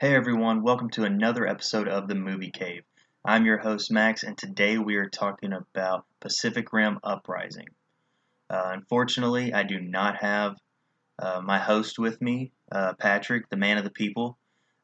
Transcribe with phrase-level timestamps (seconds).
[0.00, 2.84] Hey everyone, welcome to another episode of the Movie Cave.
[3.24, 7.66] I'm your host Max, and today we are talking about Pacific Rim Uprising.
[8.48, 10.54] Uh, unfortunately, I do not have
[11.18, 14.38] uh, my host with me, uh, Patrick, the man of the people.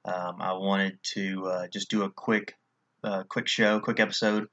[0.04, 2.56] Um, I wanted to uh, just do a quick,
[3.04, 4.48] uh, quick show, quick episode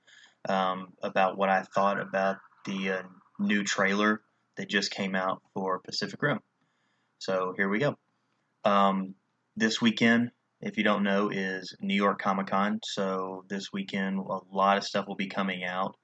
[0.48, 3.04] um, about what I thought about the uh,
[3.40, 4.22] new trailer
[4.58, 6.40] that just came out for Pacific Rim.
[7.18, 7.98] So here we go.
[8.64, 9.16] Um,
[9.56, 10.30] this weekend,
[10.62, 12.80] if you don't know, is New York Comic Con.
[12.84, 15.96] So this weekend, a lot of stuff will be coming out.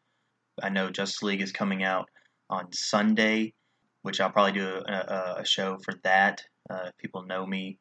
[0.61, 2.09] I know Justice League is coming out
[2.49, 3.53] on Sunday,
[4.01, 6.43] which I'll probably do a, a show for that.
[6.69, 7.77] Uh, if people know me,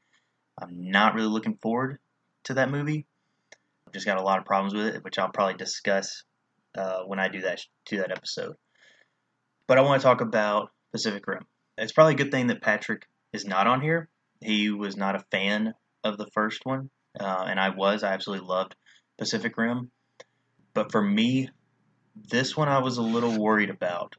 [0.61, 1.99] I'm not really looking forward
[2.45, 3.07] to that movie.
[3.87, 6.25] I've just got a lot of problems with it, which I'll probably discuss
[6.77, 8.57] uh, when I do that do that episode.
[9.67, 11.47] But I want to talk about Pacific Rim.
[11.79, 14.09] It's probably a good thing that Patrick is not on here.
[14.43, 15.75] He was not a fan
[16.07, 18.03] of the first one, uh, and I was.
[18.03, 18.75] I absolutely loved
[19.19, 19.91] Pacific Rim.
[20.75, 21.51] But for me,
[22.31, 24.17] this one I was a little worried about.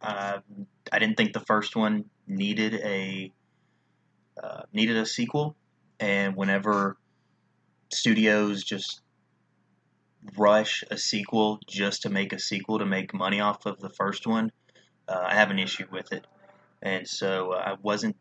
[0.00, 0.38] Uh,
[0.92, 3.32] I didn't think the first one needed a
[4.42, 5.56] uh, needed a sequel,
[6.00, 6.96] and whenever
[7.92, 9.00] studios just
[10.36, 14.26] rush a sequel just to make a sequel to make money off of the first
[14.26, 14.50] one,
[15.08, 16.26] uh, I have an issue with it,
[16.82, 18.16] and so uh, I wasn't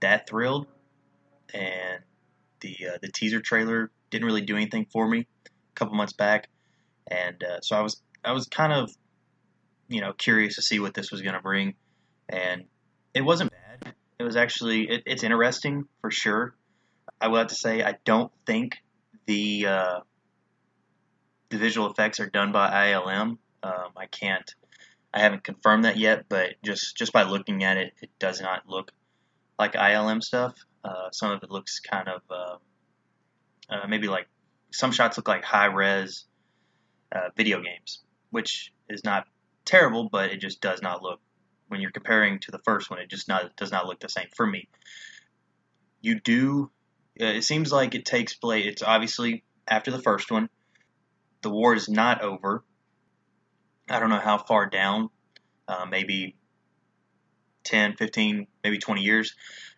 [0.00, 0.66] that thrilled.
[1.54, 2.02] And
[2.60, 6.48] the uh, the teaser trailer didn't really do anything for me a couple months back,
[7.10, 8.90] and uh, so I was I was kind of
[9.88, 11.74] you know curious to see what this was going to bring,
[12.28, 12.64] and
[13.14, 13.94] it wasn't bad.
[14.18, 16.54] It was actually it, it's interesting for sure.
[17.20, 18.78] I will have to say I don't think
[19.26, 20.00] the uh,
[21.50, 23.38] the visual effects are done by ILM.
[23.62, 24.54] Um, I can't
[25.14, 28.66] I haven't confirmed that yet, but just just by looking at it, it does not
[28.66, 28.92] look
[29.58, 30.54] like ILM stuff.
[30.84, 32.56] Uh, some of it looks kind of uh,
[33.68, 34.28] uh, maybe like
[34.70, 36.24] some shots look like high res
[37.12, 39.26] uh, video games, which is not
[39.64, 41.20] terrible, but it just does not look
[41.68, 42.98] when you're comparing to the first one.
[42.98, 44.68] It just not does not look the same for me.
[46.00, 46.70] You do.
[47.20, 48.66] Uh, it seems like it takes place.
[48.66, 50.48] It's obviously after the first one.
[51.42, 52.64] The war is not over.
[53.88, 55.10] I don't know how far down.
[55.66, 56.36] Uh, maybe
[57.64, 59.34] 10, 15, maybe 20 years.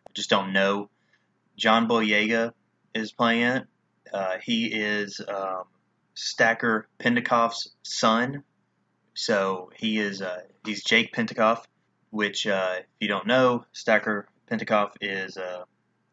[0.06, 0.90] I just don't know.
[1.56, 2.52] John Boyega
[2.94, 3.64] is playing it.
[4.12, 5.64] Uh, he is um,
[6.14, 8.44] Stacker Pentecost's son.
[9.14, 11.66] So he is uh, he's Jake Pentecost,
[12.10, 15.64] which uh, if you don't know, Stacker Pentecost is uh,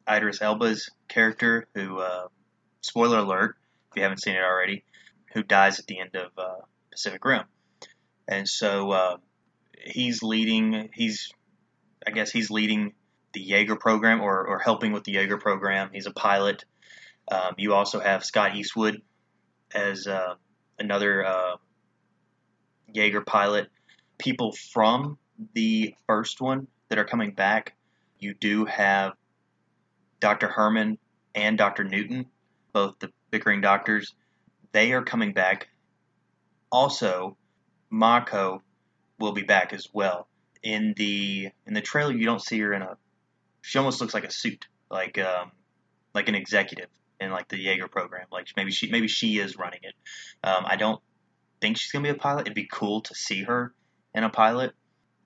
[0.09, 1.67] Idris Elba's character.
[1.73, 2.27] Who, uh,
[2.81, 3.55] spoiler alert,
[3.89, 4.83] if you haven't seen it already,
[5.33, 7.43] who dies at the end of uh, Pacific Rim,
[8.27, 9.19] and so
[9.83, 10.89] he's leading.
[10.93, 11.31] He's
[12.05, 12.93] I guess he's leading
[13.33, 15.89] the Jaeger program or, or helping with the Jaeger program.
[15.93, 16.65] He's a pilot.
[17.31, 19.01] Um, you also have Scott Eastwood
[19.73, 20.35] as uh,
[20.79, 21.55] another uh,
[22.93, 23.69] Jaeger pilot.
[24.17, 25.17] People from
[25.53, 27.75] the first one that are coming back.
[28.19, 29.13] You do have
[30.19, 30.47] Dr.
[30.47, 30.97] Hermann
[31.33, 31.83] and Dr.
[31.83, 32.27] Newton,
[32.73, 34.13] both the bickering doctors.
[34.71, 35.69] They are coming back.
[36.71, 37.37] Also,
[37.89, 38.61] Mako
[39.19, 40.27] will be back as well.
[40.63, 42.97] In the in the trailer, you don't see her in a
[43.61, 45.51] she almost looks like a suit, like um,
[46.13, 46.87] like an executive
[47.19, 48.25] in like the Jaeger program.
[48.31, 49.93] Like maybe she maybe she is running it.
[50.43, 51.01] Um, I don't
[51.61, 52.41] think she's gonna be a pilot.
[52.41, 53.73] It'd be cool to see her
[54.13, 54.73] in a pilot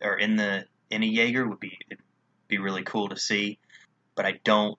[0.01, 2.03] or in the in a Jaeger would be it'd
[2.47, 3.59] be really cool to see.
[4.15, 4.77] But I don't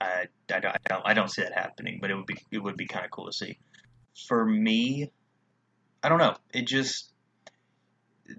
[0.00, 1.98] I, I, don't, I don't I don't see that happening.
[2.00, 3.58] But it would be it would be kind of cool to see.
[4.28, 5.10] For me,
[6.02, 6.36] I don't know.
[6.52, 7.12] It just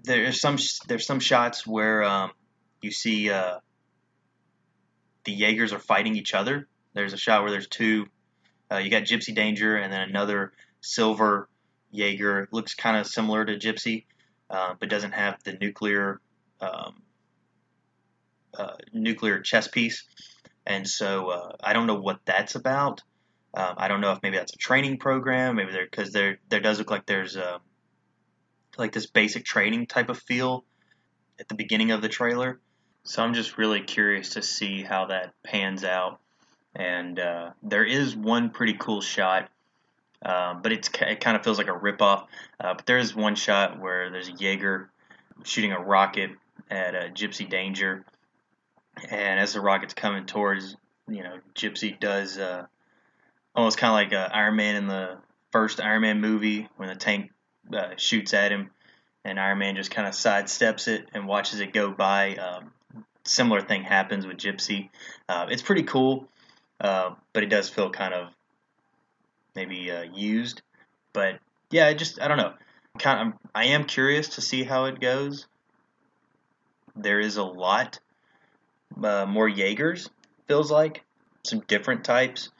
[0.04, 2.32] there's some there's some shots where um,
[2.82, 3.58] you see uh,
[5.28, 6.66] the Jaegers are fighting each other.
[6.94, 8.06] There's a shot where there's two.
[8.72, 11.50] Uh, you got Gypsy Danger and then another silver
[11.90, 12.48] Jaeger.
[12.50, 14.06] Looks kind of similar to Gypsy,
[14.48, 16.22] uh, but doesn't have the nuclear
[16.62, 17.02] um,
[18.56, 20.04] uh, nuclear chess piece.
[20.66, 23.02] And so uh, I don't know what that's about.
[23.52, 25.56] Um, I don't know if maybe that's a training program.
[25.56, 27.60] Maybe there because there there does look like there's um,
[28.78, 30.64] like this basic training type of feel
[31.38, 32.60] at the beginning of the trailer.
[33.08, 36.20] So I'm just really curious to see how that pans out.
[36.76, 39.48] And uh, there is one pretty cool shot,
[40.20, 42.26] um, but it's it kind of feels like a ripoff.
[42.60, 44.90] Uh, but there is one shot where there's a Jaeger
[45.42, 46.32] shooting a rocket
[46.70, 48.04] at a Gypsy Danger,
[49.08, 50.76] and as the rocket's coming towards,
[51.08, 52.66] you know, Gypsy does uh,
[53.54, 55.16] almost kind of like uh, Iron Man in the
[55.50, 57.30] first Iron Man movie when the tank
[57.72, 58.70] uh, shoots at him,
[59.24, 62.34] and Iron Man just kind of sidesteps it and watches it go by.
[62.34, 62.72] Um,
[63.28, 64.90] similar thing happens with Gypsy.
[65.28, 66.28] Uh, it's pretty cool.
[66.80, 68.28] uh, but it does feel kind of
[69.54, 70.62] maybe uh, used.
[71.12, 71.38] But
[71.70, 72.54] yeah, I just I don't know.
[72.98, 75.46] Kind of, I am curious to see how it goes.
[76.96, 78.00] There is a lot
[79.02, 80.10] uh, more Jaegers.
[80.46, 81.04] Feels like
[81.44, 82.50] some different types.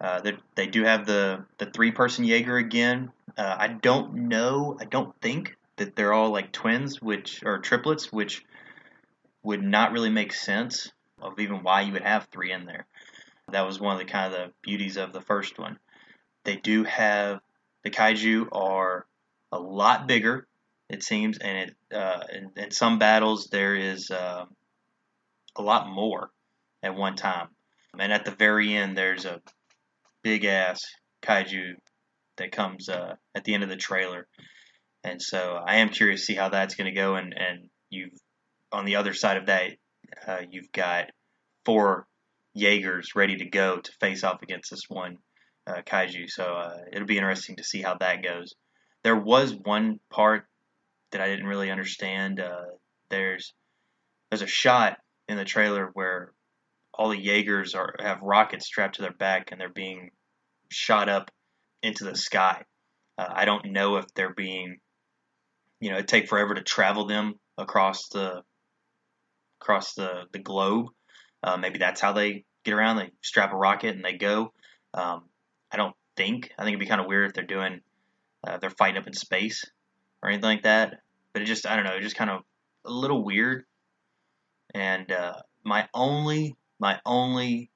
[0.00, 3.10] Uh, they, they do have the the three person Jaeger again.
[3.36, 4.76] Uh, I don't know.
[4.80, 8.44] I don't think that they're all like twins, which or triplets, which
[9.48, 10.92] would not really make sense
[11.22, 12.86] of even why you would have three in there.
[13.50, 15.78] That was one of the kind of the beauties of the first one.
[16.44, 17.40] They do have
[17.82, 19.06] the kaiju are
[19.50, 20.46] a lot bigger,
[20.90, 24.44] it seems, and it uh, in, in, some battles there is uh,
[25.56, 26.30] a lot more
[26.82, 27.48] at one time.
[27.98, 29.40] And at the very end, there's a
[30.22, 30.82] big ass
[31.22, 31.72] kaiju
[32.36, 34.26] that comes uh, at the end of the trailer.
[35.02, 37.14] And so I am curious to see how that's going to go.
[37.14, 38.12] And, and you've
[38.72, 39.72] on the other side of that,
[40.26, 41.10] uh, you've got
[41.64, 42.06] four
[42.54, 45.18] Jaegers ready to go to face off against this one
[45.66, 46.28] uh, kaiju.
[46.28, 48.54] So uh, it'll be interesting to see how that goes.
[49.04, 50.44] There was one part
[51.12, 52.40] that I didn't really understand.
[52.40, 52.64] Uh,
[53.10, 53.52] there's
[54.30, 54.98] there's a shot
[55.28, 56.32] in the trailer where
[56.92, 60.10] all the Jaegers are have rockets strapped to their back and they're being
[60.70, 61.30] shot up
[61.82, 62.64] into the sky.
[63.16, 64.78] Uh, I don't know if they're being,
[65.80, 68.42] you know, it take forever to travel them across the
[69.60, 70.86] across the the globe.
[71.42, 72.96] Uh, maybe that's how they get around.
[72.96, 74.52] They strap a rocket and they go.
[74.94, 75.24] Um,
[75.70, 76.52] I don't think.
[76.58, 77.80] I think it'd be kind of weird if they're doing
[78.46, 79.64] uh, they're fighting up in space
[80.22, 81.00] or anything like that.
[81.32, 82.00] But it just I don't know.
[82.00, 82.42] Just kind of
[82.84, 83.64] a little weird.
[84.74, 85.34] And uh,
[85.64, 87.70] my only my only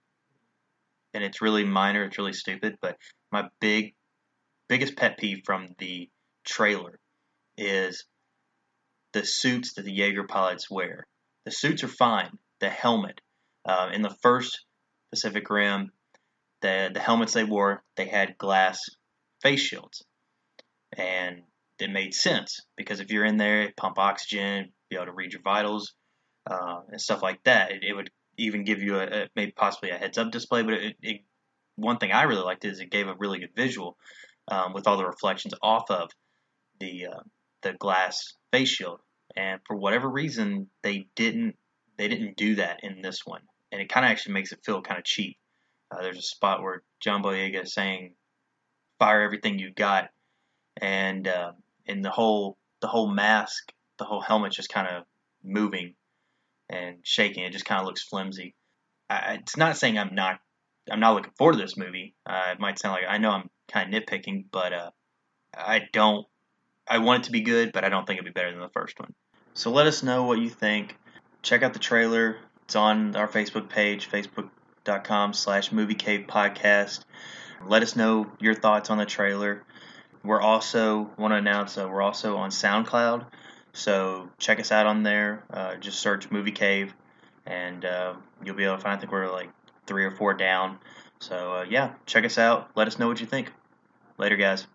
[1.15, 2.05] and it's really minor.
[2.05, 2.79] It's really stupid.
[2.81, 2.97] But
[3.31, 3.95] my big
[4.69, 6.09] biggest pet peeve from the
[6.45, 6.99] trailer
[7.57, 8.05] is
[9.13, 11.07] the suits that the Jaeger pilots wear.
[11.45, 12.39] The suits are fine.
[12.61, 13.21] The helmet.
[13.65, 14.65] Uh, in the first
[15.11, 15.93] Pacific Rim,
[16.63, 18.81] the the helmets they wore, they had glass
[19.43, 20.05] face shields,
[20.97, 21.43] and
[21.79, 25.43] it made sense because if you're in there, pump oxygen, be able to read your
[25.43, 25.95] vitals,
[26.49, 27.73] uh, and stuff like that.
[27.73, 30.63] It, it, would even give you a, a, maybe possibly a heads up display.
[30.63, 31.21] But it, it,
[31.77, 33.97] one thing I really liked is it gave a really good visual
[34.49, 36.11] um, with all the reflections off of
[36.81, 37.21] the uh,
[37.63, 39.01] the glass face shield.
[39.37, 41.57] And for whatever reason, they didn't
[41.99, 44.83] they didn't do that in this one, and it kind of actually makes it feel
[44.83, 45.37] kind of cheap.
[45.91, 48.15] Uh, there's a spot where John Boyega is saying,
[48.99, 50.11] "Fire everything you've got,"
[50.81, 51.53] and uh,
[51.87, 55.05] and the whole the whole mask, the whole helmet just kind of
[55.45, 55.95] moving
[56.69, 57.45] and shaking.
[57.45, 58.55] It just kind of looks flimsy.
[59.09, 60.41] I, it's not saying I'm not
[60.91, 62.15] I'm not looking forward to this movie.
[62.27, 64.91] Uh, it might sound like I know I'm kind of nitpicking, but uh,
[65.55, 66.27] I don't.
[66.89, 68.69] I want it to be good, but I don't think it'll be better than the
[68.71, 69.15] first one.
[69.55, 70.97] So let us know what you think.
[71.43, 72.39] Check out the trailer.
[72.65, 77.05] It's on our Facebook page, facebook.com slash movie cave podcast.
[77.67, 79.63] Let us know your thoughts on the trailer.
[80.25, 83.27] We're also want to announce uh, we're also on SoundCloud,
[83.73, 85.43] so check us out on there.
[85.51, 86.95] Uh, just search Movie Cave,
[87.45, 88.15] and uh,
[88.45, 88.97] you'll be able to find.
[88.97, 89.51] I think we're like
[89.87, 90.79] three or four down.
[91.19, 92.71] So uh, yeah, check us out.
[92.77, 93.51] Let us know what you think.
[94.17, 94.67] Later, guys.